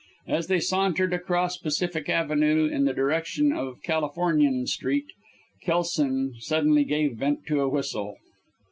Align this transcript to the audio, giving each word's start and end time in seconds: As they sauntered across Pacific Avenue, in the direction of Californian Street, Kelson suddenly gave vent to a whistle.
As 0.27 0.47
they 0.47 0.59
sauntered 0.59 1.13
across 1.13 1.57
Pacific 1.57 2.09
Avenue, 2.09 2.65
in 2.65 2.85
the 2.85 2.93
direction 2.93 3.53
of 3.53 3.83
Californian 3.83 4.65
Street, 4.65 5.05
Kelson 5.61 6.33
suddenly 6.39 6.83
gave 6.85 7.17
vent 7.17 7.45
to 7.45 7.59
a 7.61 7.69
whistle. 7.69 8.17